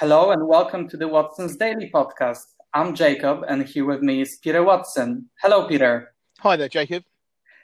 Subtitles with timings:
[0.00, 2.54] Hello and welcome to the Watson's Daily Podcast.
[2.72, 5.28] I'm Jacob, and here with me is Peter Watson.
[5.42, 6.14] Hello, Peter.
[6.38, 7.02] Hi there, Jacob.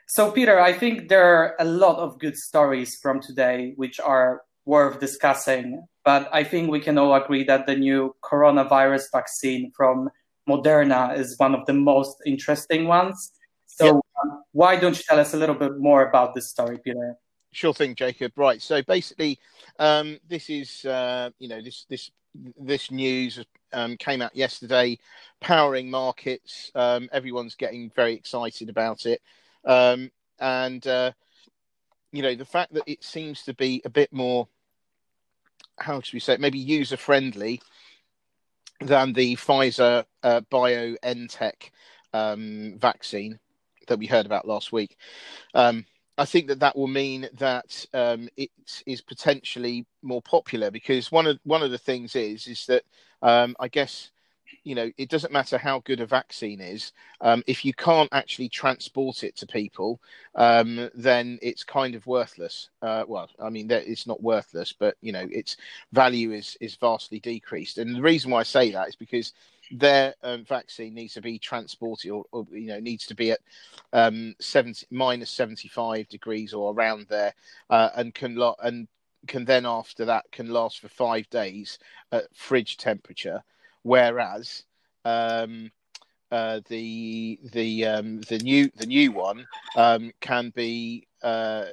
[0.09, 4.43] So, Peter, I think there are a lot of good stories from today which are
[4.65, 10.10] worth discussing, but I think we can all agree that the new coronavirus vaccine from
[10.48, 13.30] Moderna is one of the most interesting ones.
[13.66, 13.94] So, yep.
[13.94, 17.16] um, why don't you tell us a little bit more about this story, Peter?
[17.55, 18.33] Sure thing, Jacob.
[18.37, 18.61] Right.
[18.61, 19.39] So basically,
[19.79, 22.11] um, this is uh, you know this this
[22.59, 24.99] this news um, came out yesterday,
[25.41, 26.73] powering markets.
[26.75, 29.23] Um, everyone's getting very excited about it,
[29.65, 31.12] um, and uh,
[32.11, 34.48] you know the fact that it seems to be a bit more,
[35.79, 37.62] how should we say, it, maybe user friendly
[38.81, 41.71] than the Pfizer uh, BioNTech
[42.12, 43.39] um, vaccine
[43.87, 44.97] that we heard about last week.
[45.55, 45.87] Um,
[46.17, 48.51] I think that that will mean that um, it
[48.87, 52.85] is potentially more popular because one of one of the things is is that
[53.23, 54.11] um, I guess
[54.63, 58.48] you know it doesn't matter how good a vaccine is um, if you can't actually
[58.48, 60.01] transport it to people
[60.37, 62.71] um, then it's kind of worthless.
[62.81, 65.56] Uh, well i mean it's not worthless but you know its
[65.93, 67.78] value is is vastly decreased.
[67.78, 69.33] And the reason why i say that is because
[69.70, 73.41] their um, vaccine needs to be transported or, or, you know needs to be at
[73.93, 77.34] um, 70 minus 75 degrees or around there
[77.71, 78.89] uh, and can lo- and
[79.27, 81.79] can then after that can last for five days
[82.12, 83.43] at fridge temperature.
[83.83, 84.65] Whereas
[85.05, 85.71] um,
[86.31, 91.64] uh, the the um, the new the new one um, can be uh,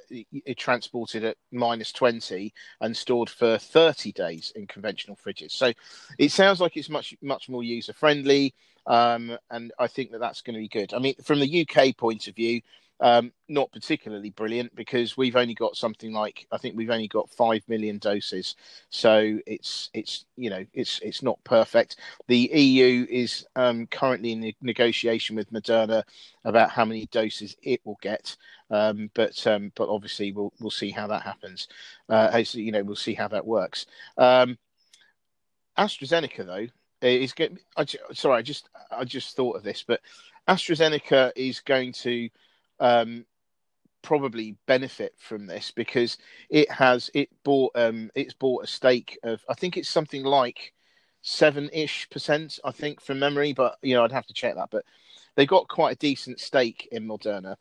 [0.57, 5.52] transported at minus 20 and stored for 30 days in conventional fridges.
[5.52, 5.73] So
[6.17, 8.55] it sounds like it's much much more user friendly,
[8.88, 10.93] um, and I think that that's going to be good.
[10.93, 12.61] I mean, from the UK point of view,
[13.02, 17.31] um, not particularly brilliant because we've only got something like I think we've only got
[17.31, 18.55] five million doses,
[18.91, 21.97] so it's it's you know it's it's not perfect.
[22.27, 26.03] The EU is um, currently in negotiation with Moderna
[26.45, 28.37] about how many doses it will get,
[28.70, 31.67] um, but um, but obviously we'll we'll see how that happens.
[32.08, 33.87] Uh, you know we'll see how that works.
[34.17, 34.59] Um,
[35.76, 36.67] AstraZeneca though
[37.08, 37.58] is getting.
[37.76, 40.02] I, sorry, I just I just thought of this, but
[40.47, 42.30] AstraZeneca is going to
[42.81, 43.25] um,
[44.02, 46.17] probably benefit from this because
[46.49, 50.73] it has it bought um, it's bought a stake of I think it's something like
[51.21, 54.70] seven ish percent I think from memory, but you know I'd have to check that.
[54.71, 54.83] But
[55.36, 57.55] they got quite a decent stake in Moderna,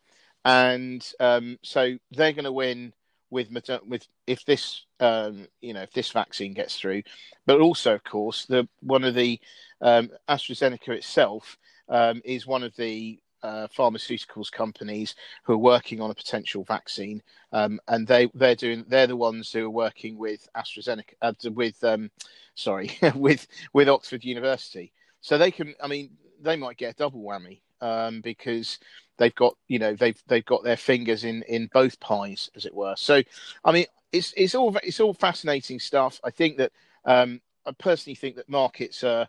[0.45, 2.93] and um, so they're going to win
[3.31, 3.49] with
[3.87, 7.03] with if this um, you know if this vaccine gets through,
[7.47, 9.39] but also of course the one of the
[9.83, 15.15] um, AstraZeneca itself um, is one of the uh, pharmaceuticals companies
[15.45, 19.53] who are working on a potential vaccine, um, and they they're doing they're the ones
[19.53, 22.11] who are working with AstraZeneca uh, with um,
[22.55, 24.93] sorry with with Oxford University.
[25.21, 28.79] So they can, I mean, they might get a double whammy um, because
[29.19, 32.75] they've got you know they've they've got their fingers in in both pies, as it
[32.75, 32.95] were.
[32.97, 33.23] So,
[33.65, 36.21] I mean, it's it's all it's all fascinating stuff.
[36.25, 36.73] I think that
[37.05, 39.29] um, I personally think that markets are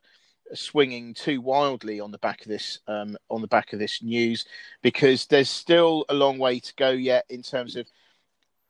[0.53, 4.45] swinging too wildly on the back of this um, on the back of this news
[4.81, 7.87] because there's still a long way to go yet in terms of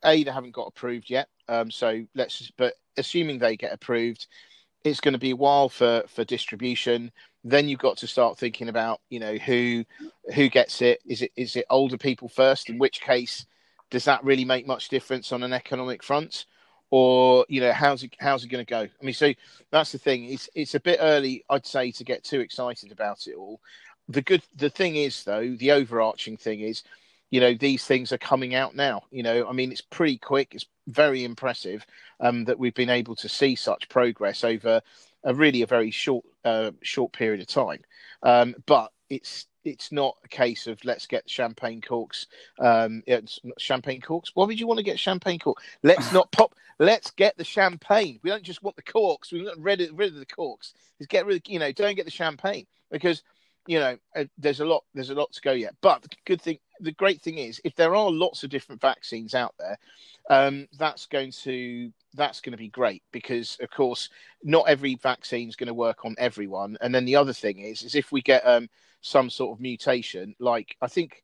[0.04, 1.28] a they haven't got approved yet.
[1.48, 4.28] Um, so let's just, but assuming they get approved,
[4.84, 7.12] it's going to be a while for for distribution.
[7.44, 9.86] Then you've got to start thinking about you know who
[10.34, 11.00] who gets it.
[11.06, 12.70] Is it is it older people first?
[12.70, 13.46] In which case,
[13.90, 16.46] does that really make much difference on an economic front?
[16.92, 18.82] Or you know how's it how's it going to go?
[18.82, 19.34] I mean, so
[19.72, 20.26] that's the thing.
[20.26, 23.60] It's it's a bit early, I'd say, to get too excited about it all.
[24.10, 26.84] The good the thing is though, the overarching thing is,
[27.32, 29.04] you know, these things are coming out now.
[29.10, 30.54] You know, I mean, it's pretty quick.
[30.54, 31.86] It's very impressive
[32.20, 34.82] um, that we've been able to see such progress over
[35.24, 37.82] a really a very short uh, short period of time.
[38.22, 42.28] Um, but it's it's not a case of let's get champagne corks.
[42.60, 44.32] Um, it's champagne corks.
[44.34, 45.62] Why would you want to get champagne cork?
[45.84, 46.56] Let's not pop.
[46.80, 48.20] Let's get the champagne.
[48.24, 49.32] We don't just want the corks.
[49.32, 50.74] We want rid of, rid of the corks.
[51.00, 51.72] Let's get rid of you know.
[51.72, 53.24] Don't get the champagne because
[53.68, 55.76] you know uh, there's a lot there's a lot to go yet.
[55.82, 59.36] But the good thing, the great thing is, if there are lots of different vaccines
[59.36, 59.78] out there,
[60.30, 64.10] um, that's going to that's going to be great because of course
[64.44, 66.78] not every vaccine is going to work on everyone.
[66.82, 68.70] And then the other thing is, is if we get um,
[69.02, 70.36] some sort of mutation.
[70.40, 71.24] Like I think,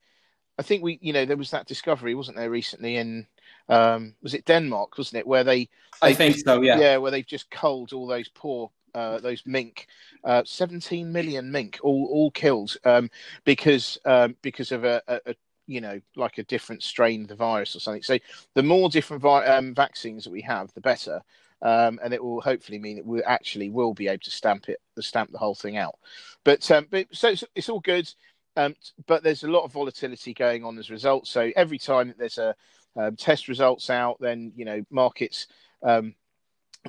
[0.59, 3.27] I think we, you know, there was that discovery, wasn't there, recently in
[3.69, 5.69] um, was it Denmark, wasn't it, where they?
[6.01, 6.61] I think so.
[6.61, 6.79] Yeah.
[6.79, 8.71] Yeah, where they've just culled all those poor.
[8.95, 9.85] Uh, those mink,
[10.23, 13.11] uh, 17 million mink, all all killed um,
[13.43, 15.35] because um, because of a, a, a
[15.67, 18.01] you know, like a different strain of the virus or something.
[18.01, 18.17] So
[18.55, 21.21] the more different vi- um, vaccines that we have, the better.
[21.61, 24.79] Um, and it will hopefully mean that we actually will be able to stamp it,
[24.99, 25.95] stamp the whole thing out.
[26.43, 28.11] But um, but so it's, it's all good.
[28.55, 28.75] Um,
[29.05, 31.27] but there's a lot of volatility going on as a result.
[31.27, 32.55] So every time that there's a
[32.95, 35.47] um, test results out, then you know markets
[35.83, 36.15] um,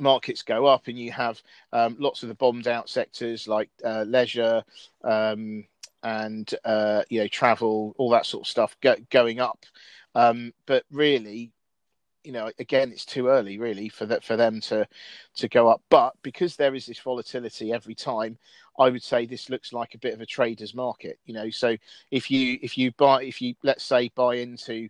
[0.00, 1.42] markets go up, and you have
[1.72, 4.62] um, lots of the bombed out sectors like uh, leisure
[5.04, 5.64] um,
[6.02, 9.64] and uh, you know travel, all that sort of stuff go, going up.
[10.14, 11.52] Um, but really,
[12.24, 14.86] you know, again, it's too early really for that for them to
[15.36, 15.82] to go up.
[15.88, 18.38] But because there is this volatility every time,
[18.78, 21.18] I would say this looks like a bit of a trader's market.
[21.26, 21.76] You know, so
[22.10, 24.88] if you if you buy if you let's say buy into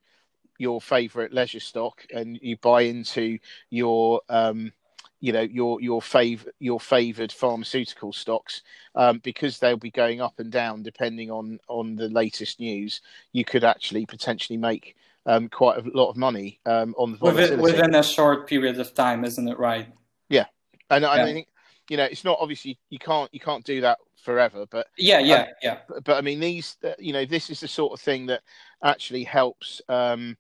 [0.59, 3.39] your favorite leisure stock and you buy into
[3.71, 4.73] your um,
[5.21, 8.63] you know your your fav your favored pharmaceutical stocks
[8.95, 13.01] um, because they'll be going up and down depending on on the latest news
[13.33, 14.97] you could actually potentially make
[15.27, 18.95] um, quite a lot of money um, on the within, within, a short period of
[18.95, 19.89] time isn't it right
[20.29, 20.47] yeah
[20.91, 21.11] and yeah.
[21.11, 21.49] i think
[21.89, 25.43] you know it's not obviously you can't you can't do that forever but yeah yeah
[25.43, 28.01] um, yeah but, but, i mean these uh, you know this is the sort of
[28.01, 28.43] thing that
[28.83, 30.37] actually helps um,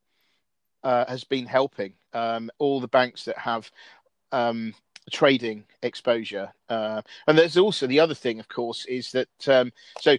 [0.83, 3.71] uh, has been helping um, all the banks that have
[4.33, 4.75] um,
[5.11, 6.53] trading exposure.
[6.69, 10.17] Uh, and there's also the other thing, of course, is that um, so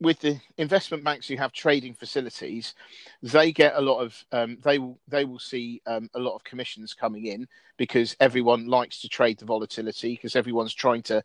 [0.00, 2.74] with the investment banks who have trading facilities,
[3.22, 6.44] they get a lot of um, they will they will see um, a lot of
[6.44, 11.22] commissions coming in because everyone likes to trade the volatility because everyone's trying to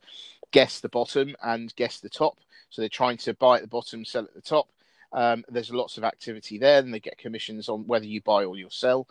[0.50, 2.38] guess the bottom and guess the top.
[2.70, 4.68] So they're trying to buy at the bottom, sell at the top.
[5.12, 8.56] Um, there's lots of activity there, and they get commissions on whether you buy or
[8.56, 9.06] you sell.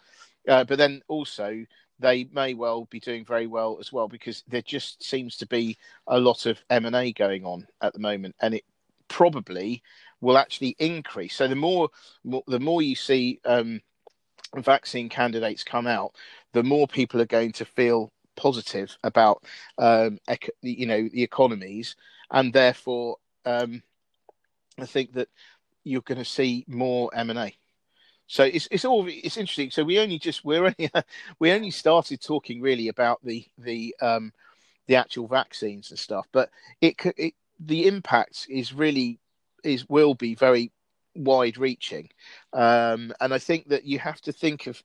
[0.47, 1.65] Uh, but then also
[1.99, 5.77] they may well be doing very well as well because there just seems to be
[6.07, 8.65] a lot of M and A going on at the moment, and it
[9.13, 9.83] probably
[10.21, 11.35] will actually increase.
[11.35, 11.89] So the more,
[12.23, 13.79] more the more you see um,
[14.55, 16.15] vaccine candidates come out,
[16.53, 19.43] the more people are going to feel positive about
[19.77, 21.95] um, ec- you know the economies,
[22.31, 23.83] and therefore um,
[24.79, 25.29] I think that
[25.83, 27.53] you're going to see more M and A.
[28.25, 29.69] So it's it's all it's interesting.
[29.69, 30.89] So we only just we're only
[31.39, 34.33] we only started talking really about the the um
[34.87, 36.49] the actual vaccines and stuff, but
[36.81, 39.19] it, it the impact is really
[39.63, 40.71] is will be very
[41.15, 42.09] wide reaching,
[42.53, 44.81] um, and I think that you have to think of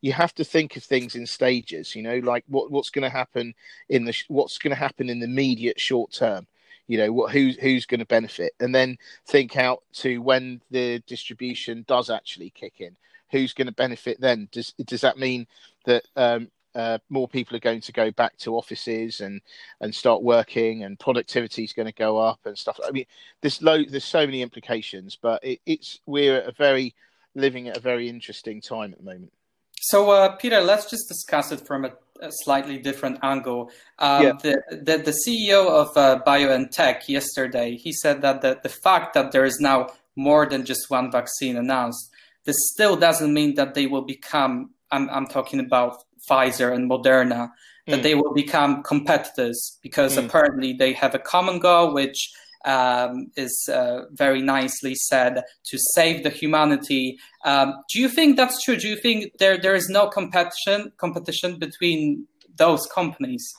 [0.00, 1.94] you have to think of things in stages.
[1.94, 3.54] You know, like what what's going to happen
[3.88, 6.46] in the what's going to happen in the immediate short term
[6.86, 11.02] you know what who's who's going to benefit and then think out to when the
[11.06, 12.96] distribution does actually kick in
[13.30, 15.46] who's going to benefit then does does that mean
[15.86, 19.40] that um, uh, more people are going to go back to offices and
[19.80, 23.06] and start working and productivity is going to go up and stuff i mean
[23.40, 26.94] there's low there's so many implications but it, it's we're at a very
[27.34, 29.32] living at a very interesting time at the moment
[29.80, 33.70] so uh, peter let's just discuss it from a a slightly different angle.
[33.98, 34.32] Um, yeah.
[34.42, 39.32] the, the, the CEO of uh, BioNTech yesterday, he said that the, the fact that
[39.32, 42.10] there is now more than just one vaccine announced,
[42.44, 44.70] this still doesn't mean that they will become.
[44.90, 45.96] I'm, I'm talking about
[46.28, 47.50] Pfizer and Moderna.
[47.86, 48.02] That mm.
[48.02, 50.24] they will become competitors because mm.
[50.24, 52.32] apparently they have a common goal, which
[52.64, 57.18] um, is uh, very nicely said to save the humanity.
[57.44, 58.76] Um, do you think that's true?
[58.76, 62.26] Do you think there there is no competition competition between
[62.56, 63.52] those companies?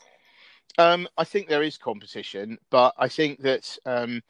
[0.77, 4.21] Um, I think there is competition, but I think that um,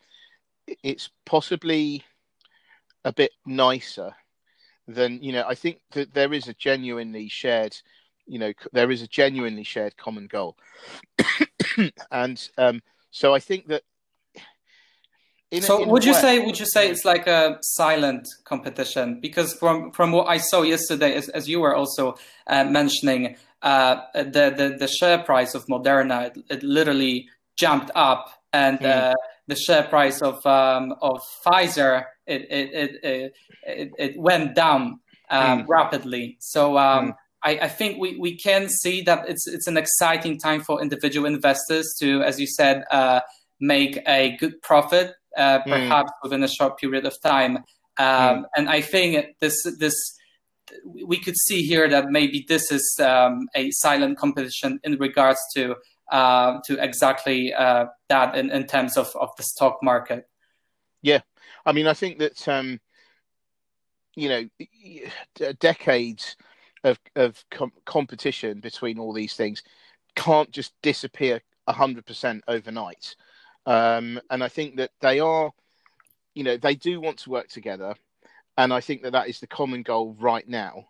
[0.83, 2.03] it's possibly
[3.03, 4.13] a bit nicer
[4.87, 5.45] than you know.
[5.47, 7.75] I think that there is a genuinely shared,
[8.27, 10.57] you know, there is a genuinely shared common goal,
[12.11, 13.83] and um, so I think that
[15.61, 20.11] so would you say would you say it's like a silent competition because from from
[20.11, 22.15] what i saw yesterday as, as you were also
[22.47, 28.27] uh, mentioning uh, the, the the share price of moderna it, it literally jumped up
[28.53, 28.85] and mm.
[28.85, 29.13] uh,
[29.47, 34.99] the share price of um, of pfizer it it it, it, it went down
[35.31, 35.65] mm.
[35.67, 37.15] rapidly so um, mm.
[37.45, 41.27] I, I think we, we can see that it's it's an exciting time for individual
[41.27, 43.21] investors to, as you said, uh,
[43.59, 45.69] make a good profit uh, hmm.
[45.69, 46.23] perhaps mm.
[46.23, 47.57] within a short period of time.
[47.97, 48.43] Um, mm.
[48.57, 49.95] And I think this this
[50.95, 55.75] we could see here that maybe this is um, a silent competition in regards to
[56.11, 60.27] uh, to exactly uh, that in, in terms of, of the stock market.
[61.01, 61.21] Yeah,
[61.65, 62.79] I mean, I think that um,
[64.15, 66.35] you know, decades
[66.85, 69.63] of of com- competition between all these things
[70.15, 73.15] can't just disappear hundred percent overnight.
[73.65, 75.51] Um, and I think that they are,
[76.35, 77.95] you know, they do want to work together.
[78.57, 80.85] And I think that that is the common goal right now.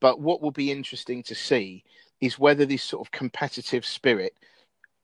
[0.00, 1.84] But what will be interesting to see
[2.20, 4.34] is whether this sort of competitive spirit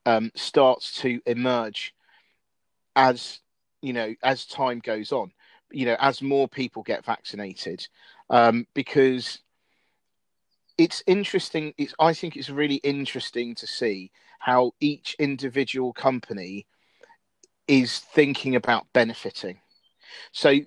[0.04, 1.94] um, starts to emerge
[2.96, 3.38] as
[3.80, 5.32] you know as time goes on.
[5.70, 7.87] You know, as more people get vaccinated,
[8.28, 9.38] um, because
[10.79, 11.75] it's interesting.
[11.79, 16.67] It's I think it's really interesting to see how each individual company
[17.69, 19.61] is thinking about benefiting.
[20.33, 20.61] So,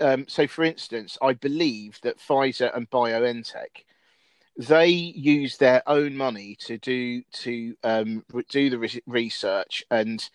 [0.00, 3.84] um, so for instance, I believe that Pfizer and BioNTech
[4.58, 10.28] they use their own money to do to um, do the re- research and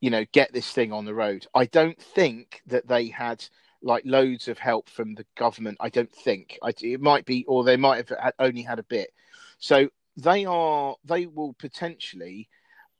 [0.00, 1.46] you know get this thing on the road.
[1.54, 3.44] I don't think that they had
[3.84, 5.76] like loads of help from the government.
[5.80, 9.10] I don't think I, it might be, or they might have only had a bit.
[9.58, 12.48] So they are they will potentially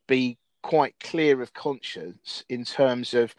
[0.06, 3.34] be quite clear of conscience in terms of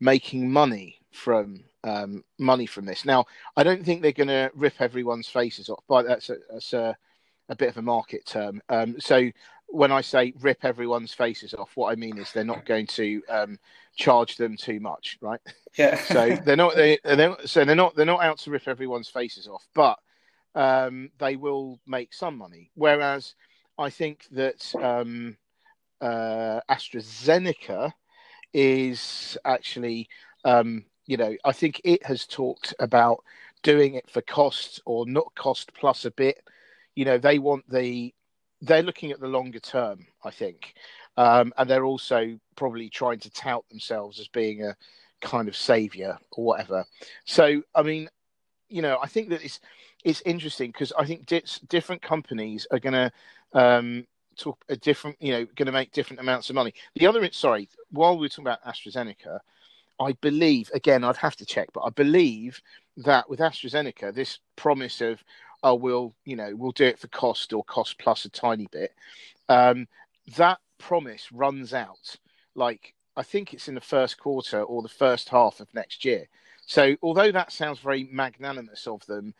[0.00, 3.04] making money from um, money from this.
[3.04, 3.26] Now,
[3.56, 6.96] I don't think they're going to rip everyone's faces off, but that's a, that's a,
[7.48, 8.60] a bit of a market term.
[8.68, 9.30] Um, so
[9.70, 13.22] when I say rip everyone's faces off, what I mean is they're not going to
[13.28, 13.58] um,
[13.96, 15.40] charge them too much, right?
[15.78, 15.96] Yeah.
[16.04, 19.46] so they're not they they're, so they're not they're not out to rip everyone's faces
[19.46, 19.98] off, but
[20.54, 22.70] um, they will make some money.
[22.74, 23.34] Whereas
[23.78, 25.36] I think that um,
[26.00, 27.92] uh, AstraZeneca
[28.52, 30.08] is actually,
[30.44, 33.22] um, you know, I think it has talked about
[33.62, 36.42] doing it for cost or not cost plus a bit.
[36.94, 38.12] You know, they want the,
[38.60, 40.74] they're looking at the longer term, I think.
[41.16, 44.76] Um, and they're also probably trying to tout themselves as being a
[45.20, 46.84] kind of savior or whatever.
[47.24, 48.08] So, I mean,
[48.68, 49.60] you know, I think that it's
[50.04, 53.12] it's interesting because I think di- different companies are going to
[53.52, 56.72] um, talk a different, you know, going to make different amounts of money.
[56.94, 59.40] The other, sorry, while we're talking about AstraZeneca,
[60.00, 62.62] I believe again, I'd have to check, but I believe
[62.96, 65.22] that with AstraZeneca, this promise of
[65.62, 68.94] oh, we'll, you know, we'll do it for cost or cost plus a tiny bit,
[69.48, 69.86] um,
[70.36, 72.16] that promise runs out.
[72.54, 76.26] Like I think it's in the first quarter or the first half of next year.
[76.66, 79.34] So although that sounds very magnanimous of them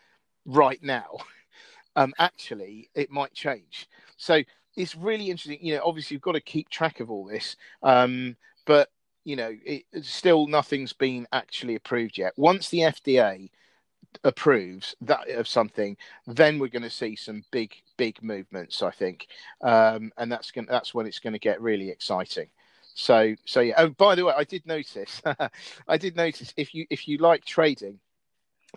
[0.45, 1.19] right now,
[1.97, 3.89] um, actually it might change.
[4.17, 4.43] So
[4.77, 5.59] it's really interesting.
[5.65, 8.37] You know, obviously you've got to keep track of all this, um,
[8.67, 8.89] but
[9.25, 12.33] you know, it, still nothing's been actually approved yet.
[12.37, 13.51] Once the FDA
[14.25, 18.83] approves that of something, then we're going to see some big, big movements.
[18.83, 19.29] I think,
[19.63, 22.49] um, and that's going that's when it's going to get really exciting.
[22.95, 23.75] So, so yeah.
[23.79, 25.23] Oh, by the way, I did notice.
[25.89, 28.01] I did notice if you if you like trading,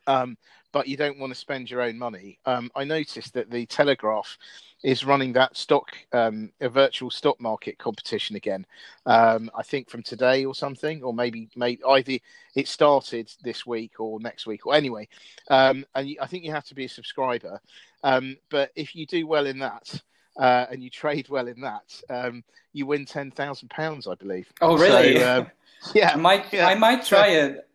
[0.07, 0.38] um,
[0.73, 2.39] but you don't want to spend your own money.
[2.45, 4.38] Um, I noticed that the Telegraph
[4.83, 8.65] is running that stock, um, a virtual stock market competition again.
[9.05, 12.17] Um, I think from today or something, or maybe maybe either
[12.55, 15.07] it started this week or next week, or anyway.
[15.50, 17.62] Um, and you, I think you have to be a subscriber.
[18.03, 20.01] Um, but if you do well in that.
[20.35, 24.51] Uh, and you trade well in that, um, you win ten thousand pounds, I believe.
[24.62, 25.19] Oh, really?
[25.19, 25.45] So,
[25.93, 26.65] yeah, I might, yeah.
[26.65, 27.69] I might try it.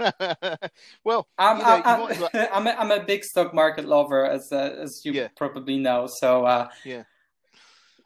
[1.04, 4.52] well, I'm, you know, I'm, I'm, I'm, a, I'm, a big stock market lover, as
[4.52, 5.28] uh, as you yeah.
[5.36, 6.06] probably know.
[6.06, 7.04] So uh, yeah,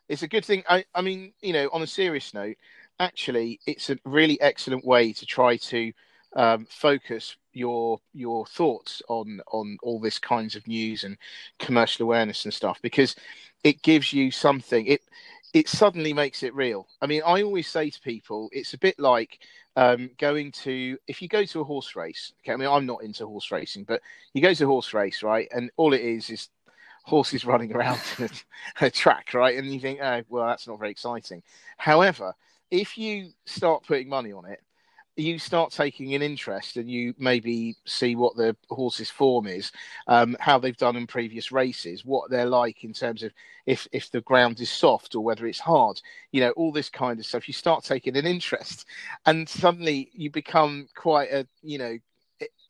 [0.09, 0.63] it's a good thing.
[0.69, 2.57] I, I mean, you know, on a serious note,
[3.01, 5.93] actually, it's a really excellent way to try to
[6.37, 11.17] um, focus your your thoughts on on all this kinds of news and
[11.59, 13.17] commercial awareness and stuff because
[13.63, 14.87] it gives you something.
[14.87, 15.03] It
[15.53, 16.89] it suddenly makes it real.
[17.01, 19.39] I mean, I always say to people, it's a bit like
[19.77, 22.33] um, going to if you go to a horse race.
[22.43, 24.01] Okay, I mean I'm not into horse racing, but
[24.33, 25.49] you go to a horse race, right?
[25.55, 26.49] And all it is is
[27.05, 29.57] horses running around a, a track, right?
[29.57, 31.43] And you think, oh, well, that's not very exciting.
[31.77, 32.35] However,
[32.71, 34.61] if you start putting money on it,
[35.17, 39.71] you start taking an interest and you maybe see what the horse's form is,
[40.09, 43.33] um, how they've done in previous races, what they're like in terms of
[43.67, 46.01] if if the ground is soft or whether it's hard,
[46.33, 47.49] you know, all this kind of stuff.
[47.49, 48.87] You start taking an interest,
[49.27, 51.99] and suddenly you become quite a you know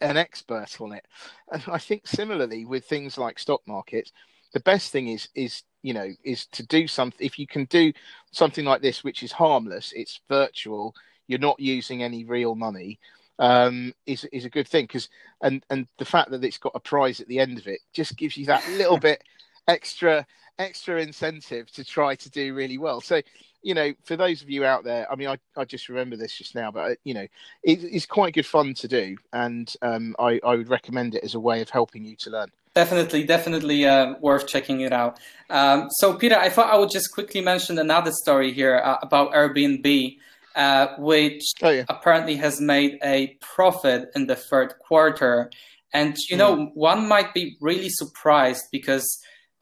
[0.00, 1.06] an expert on it.
[1.50, 4.12] And I think similarly with things like stock markets,
[4.52, 7.24] the best thing is is you know is to do something.
[7.24, 7.92] If you can do
[8.32, 10.94] something like this, which is harmless, it's virtual
[11.26, 12.98] you're not using any real money
[13.38, 15.08] um, is is a good thing because
[15.42, 18.16] and and the fact that it's got a prize at the end of it just
[18.16, 19.22] gives you that little bit
[19.66, 20.26] extra
[20.58, 23.00] extra incentive to try to do really well.
[23.00, 23.20] So
[23.62, 26.36] you know, for those of you out there, I mean, I, I just remember this
[26.36, 27.26] just now, but you know,
[27.62, 31.34] it, it's quite good fun to do, and um, I, I would recommend it as
[31.34, 32.50] a way of helping you to learn.
[32.74, 35.18] Definitely, definitely uh, worth checking it out.
[35.48, 39.32] Um, so, Peter, I thought I would just quickly mention another story here uh, about
[39.32, 40.18] Airbnb
[40.54, 41.84] uh, which oh, yeah.
[41.88, 45.50] apparently has made a profit in the third quarter.
[45.92, 46.70] And you know, mm.
[46.74, 49.06] one might be really surprised because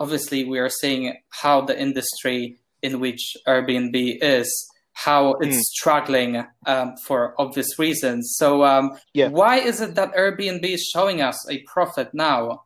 [0.01, 5.61] obviously we are seeing how the industry in which Airbnb is how it's mm.
[5.61, 8.35] struggling um, for obvious reasons.
[8.37, 9.29] So, um, yeah.
[9.29, 12.65] why is it that Airbnb is showing us a profit now?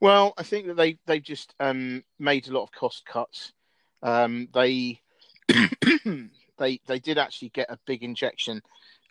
[0.00, 3.52] Well, I think that they they just um, made a lot of cost cuts.
[4.02, 5.00] Um, they
[6.58, 8.62] they they did actually get a big injection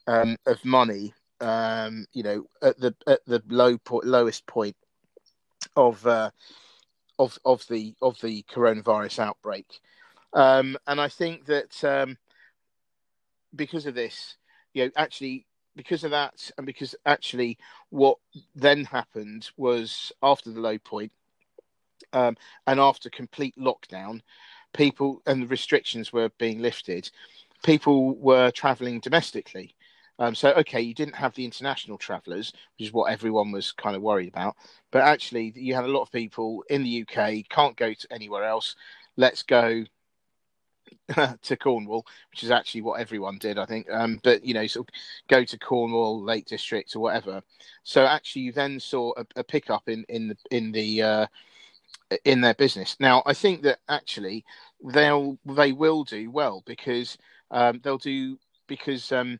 [0.08, 1.14] um, of money.
[1.40, 4.76] Um, you know, at the at the low point, lowest point
[5.76, 6.32] of uh,
[7.20, 9.80] of of the of the coronavirus outbreak.
[10.34, 12.18] Um, and I think that um,
[13.56, 14.36] because of this,
[14.74, 15.46] you know, actually
[15.76, 17.58] because of that, and because actually
[17.90, 18.18] what
[18.56, 21.12] then happened was after the low point,
[22.14, 24.22] um, and after complete lockdown,
[24.74, 27.10] people and the restrictions were being lifted,
[27.64, 29.76] people were travelling domestically.
[30.20, 33.96] Um, so, okay, you didn't have the international travellers, which is what everyone was kind
[33.96, 34.56] of worried about.
[34.92, 38.44] But actually, you had a lot of people in the UK can't go to anywhere
[38.44, 38.76] else.
[39.18, 39.86] Let's go
[41.42, 43.90] to Cornwall, which is actually what everyone did, I think.
[43.90, 44.88] Um, but you know, of
[45.28, 47.42] go to Cornwall, Lake District, or whatever.
[47.84, 51.28] So actually, you then saw a, a pickup in in the in the uh,
[52.26, 52.96] in their business.
[53.00, 54.46] Now, I think that actually
[54.84, 57.18] they'll they will do well because
[57.52, 59.40] um, they'll do because um,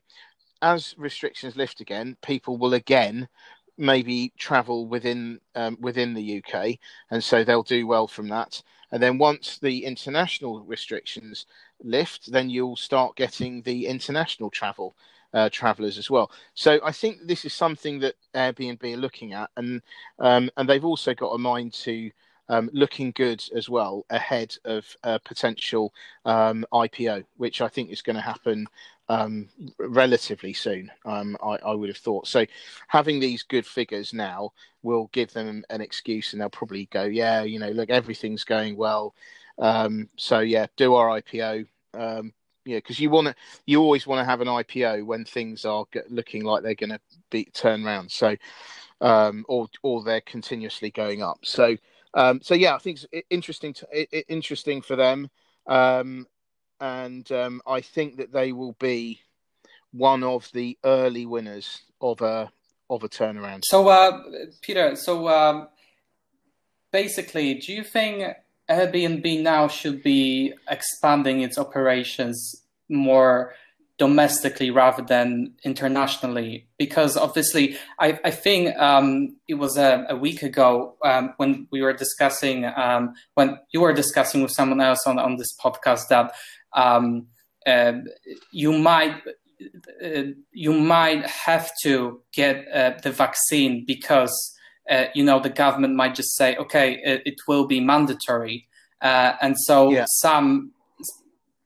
[0.62, 3.28] as restrictions lift again, people will again
[3.76, 6.78] maybe travel within um, within the UK,
[7.10, 8.62] and so they'll do well from that.
[8.92, 11.46] And then once the international restrictions
[11.82, 14.94] lift, then you'll start getting the international travel
[15.32, 16.30] uh, travelers as well.
[16.54, 19.82] So I think this is something that Airbnb are looking at, and
[20.20, 22.10] um, and they've also got a mind to
[22.48, 25.92] um, looking good as well ahead of a potential
[26.24, 28.66] um, IPO, which I think is going to happen
[29.08, 29.48] um,
[29.78, 30.90] relatively soon.
[31.04, 32.46] Um, I, I, would have thought so.
[32.88, 37.42] Having these good figures now will give them an excuse, and they'll probably go, "Yeah,
[37.42, 39.14] you know, look, everything's going well."
[39.58, 41.66] Um, so yeah, do our IPO.
[41.92, 42.32] Um,
[42.64, 43.34] yeah, because you want to,
[43.66, 47.00] you always want to have an IPO when things are looking like they're going to
[47.30, 48.10] be turn around.
[48.10, 48.36] So,
[49.00, 51.40] or or they're continuously going up.
[51.42, 51.76] So,
[52.14, 55.30] um, so yeah, I think it's interesting to, interesting for them.
[55.66, 56.26] Um,
[56.80, 59.20] and um, I think that they will be
[59.92, 62.50] one of the early winners of a
[62.90, 63.62] of a turnaround.
[63.64, 64.22] So, uh,
[64.60, 65.68] Peter, so um,
[66.92, 68.34] basically, do you think
[68.68, 73.54] Airbnb now should be expanding its operations more
[73.98, 76.66] domestically rather than internationally?
[76.78, 81.82] Because obviously, I, I think um, it was a, a week ago um, when we
[81.82, 86.32] were discussing, um, when you were discussing with someone else on, on this podcast that
[86.74, 87.26] um,
[87.66, 87.92] uh,
[88.52, 89.14] you might
[90.04, 94.54] uh, you might have to get uh, the vaccine because
[94.90, 98.66] uh, you know the government might just say okay it, it will be mandatory
[99.00, 100.04] uh, and so yeah.
[100.08, 100.72] some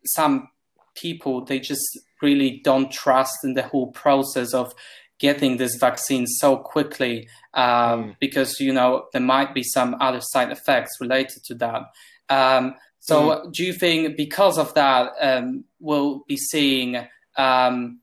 [0.05, 0.49] some
[0.95, 4.75] people they just really don't trust in the whole process of
[5.19, 8.17] getting this vaccine so quickly um, mm.
[8.21, 11.83] because you know there might be some other side effects related to that
[12.29, 13.53] um, so, mm.
[13.53, 18.01] do you think because of that, um, we'll be seeing um,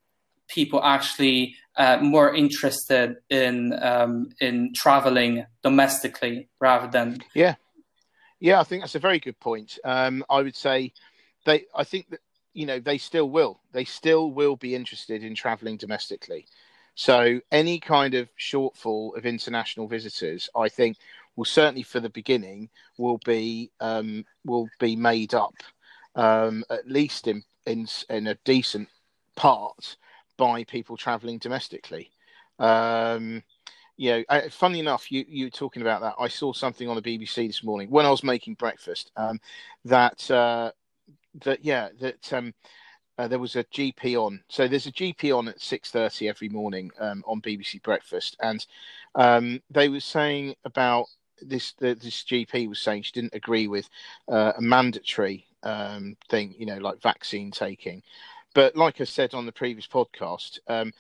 [0.48, 7.20] people actually uh, more interested in um, in traveling domestically rather than?
[7.34, 7.56] Yeah,
[8.40, 9.78] yeah, I think that's a very good point.
[9.84, 10.94] Um, I would say
[11.46, 11.66] they.
[11.76, 12.22] I think that
[12.56, 13.60] you know they still will.
[13.72, 16.48] They still will be interested in traveling domestically.
[16.96, 20.98] So any kind of shortfall of international visitors, I think,
[21.36, 25.56] will certainly for the beginning will be um, will be made up
[26.16, 28.88] um, at least in, in in a decent
[29.36, 29.98] part
[30.38, 32.12] by people travelling domestically.
[32.60, 33.44] Um,
[33.98, 36.16] you know, uh, funny enough, you you were talking about that.
[36.20, 39.12] I saw something on the BBC this morning when I was making breakfast.
[39.16, 39.40] Um,
[39.86, 40.72] that uh,
[41.44, 42.54] that yeah, that um,
[43.18, 44.42] uh, there was a GP on.
[44.50, 48.66] So there's a GP on at six thirty every morning um, on BBC Breakfast, and
[49.16, 51.08] um, they were saying about
[51.42, 53.90] this the, this GP was saying she didn't agree with
[54.32, 58.02] uh, a mandatory um, thing, you know, like vaccine taking.
[58.54, 60.94] But like I said on the previous podcast, um,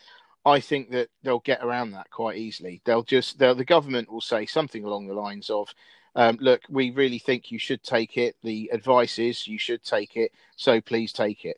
[0.46, 2.82] I think that they'll get around that quite easily.
[2.86, 5.74] They'll just they'll, the government will say something along the lines of,
[6.16, 8.36] um, "Look, we really think you should take it.
[8.44, 11.58] The advice is you should take it, so please take it."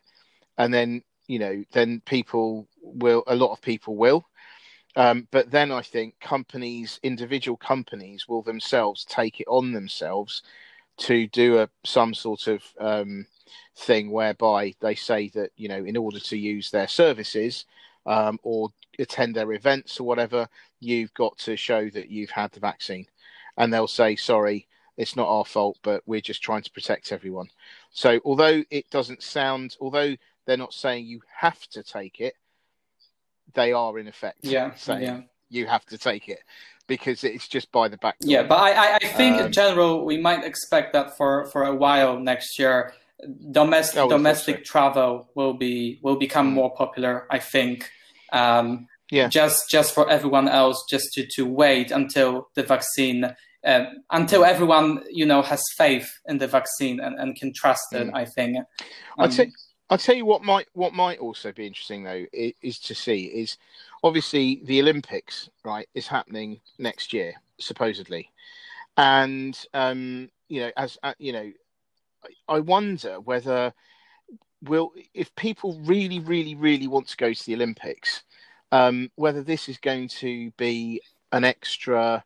[0.57, 4.25] And then you know, then people will, a lot of people will,
[4.95, 10.43] um, but then I think companies, individual companies, will themselves take it on themselves
[10.99, 13.27] to do a some sort of um,
[13.75, 17.65] thing whereby they say that you know, in order to use their services
[18.07, 22.59] um, or attend their events or whatever, you've got to show that you've had the
[22.59, 23.05] vaccine,
[23.57, 24.67] and they'll say, sorry.
[24.97, 27.49] It's not our fault, but we're just trying to protect everyone.
[27.91, 30.15] So, although it doesn't sound, although
[30.47, 32.33] they're not saying you have to take it,
[33.53, 35.21] they are in effect yeah, saying yeah.
[35.51, 36.39] you have to take it
[36.87, 38.31] because it's just by the back door.
[38.31, 41.75] Yeah, but I, I think Um, in general we might expect that for, for a
[41.75, 42.93] while next year.
[43.51, 46.53] Domestic domestic think travel will be will become Mm.
[46.53, 47.27] more popular.
[47.29, 47.91] I think.
[48.31, 49.29] Um, Yeah.
[49.29, 53.23] Just just for everyone else, just to, to wait until the vaccine,
[53.63, 58.07] uh, until everyone you know has faith in the vaccine and, and can trust it.
[58.07, 58.21] Mm.
[58.21, 58.57] I think.
[59.17, 59.45] I'll Um, tell,
[59.89, 63.31] I'll tell you what might what might also be interesting though is, is to see
[63.31, 63.57] is
[64.03, 68.29] obviously the Olympics right is happening next year supposedly,
[68.97, 71.51] and um, you know as uh, you know,
[72.49, 73.73] I wonder whether
[74.63, 78.23] will if people really really really want to go to the Olympics,
[78.71, 82.23] um, whether this is going to be an extra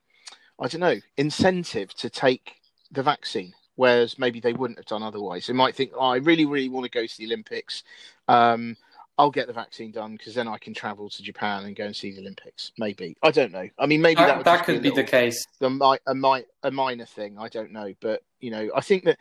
[0.60, 2.56] I don't know incentive to take
[2.92, 5.48] the vaccine whereas maybe they wouldn't have done otherwise.
[5.48, 7.84] They might think, oh, I really, really want to go to the Olympics.
[8.28, 8.78] Um,
[9.18, 11.96] I'll get the vaccine done because then I can travel to Japan and go and
[11.96, 12.72] see the Olympics.
[12.78, 13.68] Maybe I don't know.
[13.78, 15.46] I mean, maybe that, that, that could a be the case.
[15.60, 17.38] the a, mi- a minor thing.
[17.38, 19.18] I don't know, but you know, I think that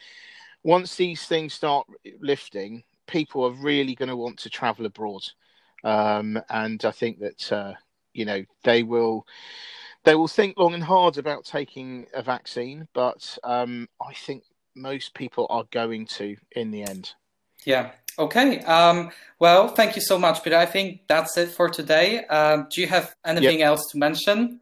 [0.62, 1.86] once these things start
[2.20, 5.22] lifting, people are really going to want to travel abroad,
[5.84, 7.74] um, and I think that uh,
[8.14, 9.26] you know they will
[10.04, 14.44] they will think long and hard about taking a vaccine, but um, I think
[14.74, 17.12] most people are going to in the end.
[17.64, 17.90] Yeah.
[18.18, 18.60] Okay.
[18.60, 20.56] Um, well, thank you so much, Peter.
[20.56, 22.24] I think that's it for today.
[22.26, 24.60] Um, do you have anything else to mention?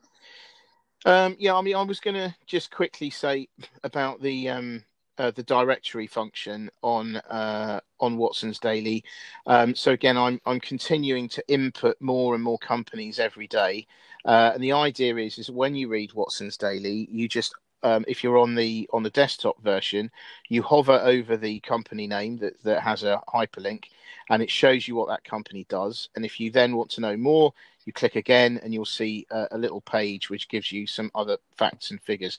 [1.05, 3.49] Um, yeah, I mean, I was going to just quickly say
[3.85, 4.85] about the um,
[5.19, 9.05] uh, the directory function on uh, on Watson's Daily.
[9.47, 13.87] Um, so again, I'm I'm continuing to input more and more companies every day,
[14.25, 18.23] uh, and the idea is is when you read Watson's Daily, you just um, if
[18.25, 20.11] you're on the on the desktop version,
[20.49, 23.85] you hover over the company name that that has a hyperlink,
[24.31, 26.09] and it shows you what that company does.
[26.17, 27.53] And if you then want to know more,
[27.89, 31.39] you click again and you'll see a, a little page which gives you some other
[31.57, 32.39] facts and figures.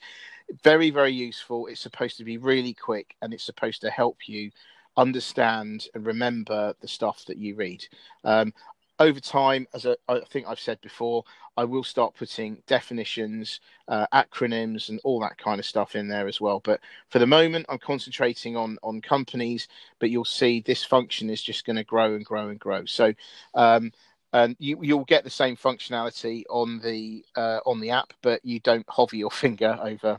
[0.62, 1.66] Very, very useful.
[1.66, 4.52] It's supposed to be really quick and it's supposed to help you
[4.96, 7.84] understand and remember the stuff that you read.
[8.22, 8.52] Um,
[9.00, 11.24] over time, as I I think I've said before,
[11.56, 16.28] I will start putting definitions, uh, acronyms, and all that kind of stuff in there
[16.28, 16.60] as well.
[16.60, 19.68] But for the moment, I'm concentrating on on companies.
[19.98, 22.84] But you'll see this function is just going to grow and grow and grow.
[22.84, 23.14] So
[23.54, 23.90] um,
[24.32, 28.60] and you, you'll get the same functionality on the uh, on the app, but you
[28.60, 30.18] don't hover your finger over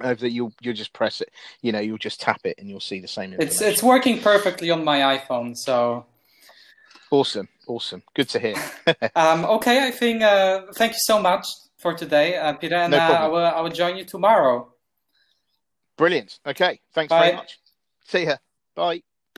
[0.00, 1.30] over the, you'll you'll just press it.
[1.62, 3.34] You know, you'll just tap it, and you'll see the same.
[3.38, 5.56] It's it's working perfectly on my iPhone.
[5.56, 6.06] So
[7.10, 8.56] awesome, awesome, good to hear.
[9.14, 11.46] um, okay, I think uh, thank you so much
[11.78, 14.72] for today, uh, Peter, and No uh, I will I will join you tomorrow.
[15.96, 16.40] Brilliant.
[16.46, 17.26] Okay, thanks Bye.
[17.26, 17.58] very much.
[18.06, 18.36] See ya.
[18.74, 19.05] Bye.